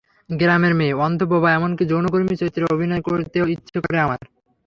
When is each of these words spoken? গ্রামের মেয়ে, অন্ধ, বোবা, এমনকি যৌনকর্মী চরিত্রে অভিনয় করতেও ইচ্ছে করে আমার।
গ্রামের 0.31 0.73
মেয়ে, 0.75 0.97
অন্ধ, 1.05 1.19
বোবা, 1.31 1.49
এমনকি 1.53 1.83
যৌনকর্মী 1.85 2.33
চরিত্রে 2.35 2.63
অভিনয় 2.75 3.03
করতেও 3.07 3.45
ইচ্ছে 3.47 3.77
করে 3.83 3.97
আমার। 3.99 4.19